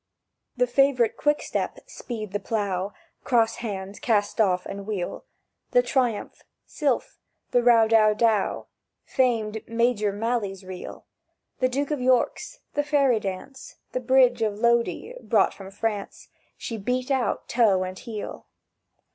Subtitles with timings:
[0.57, 2.91] The favourite Quick step "Speed the Plough"—
[3.23, 5.25] (Cross hands, cast off, and wheel)—
[5.73, 7.19] "The Triumph," "Sylph,"
[7.51, 8.65] "The Row dow dow,"
[9.05, 11.05] Famed "Major Malley's Reel,"
[11.59, 16.79] "The Duke of York's," "The Fairy Dance," "The Bridge of Lodi" (brought from France), She
[16.79, 18.47] beat out, toe and heel.